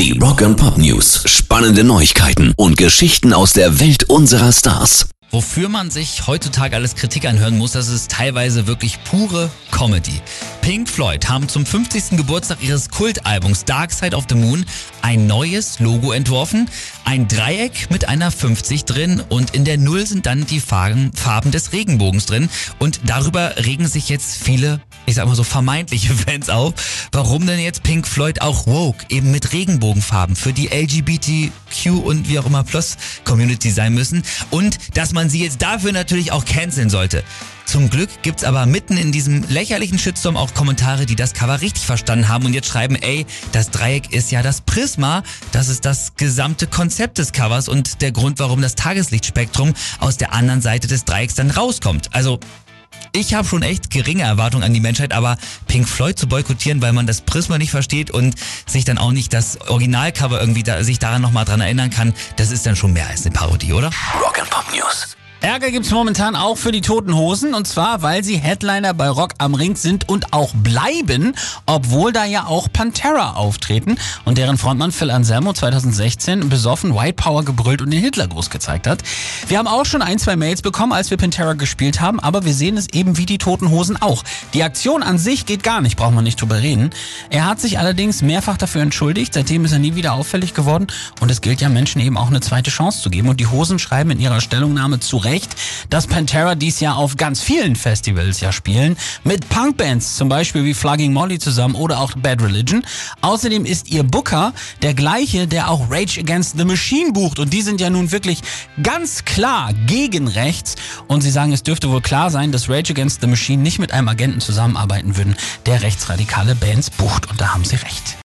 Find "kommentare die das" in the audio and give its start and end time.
40.54-41.34